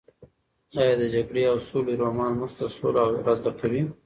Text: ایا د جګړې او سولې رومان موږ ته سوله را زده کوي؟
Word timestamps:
ایا 0.77 0.93
د 1.01 1.03
جګړې 1.15 1.43
او 1.51 1.57
سولې 1.69 1.93
رومان 2.01 2.31
موږ 2.39 2.51
ته 2.57 2.65
سوله 2.77 3.03
را 3.25 3.33
زده 3.39 3.51
کوي؟ 3.59 3.83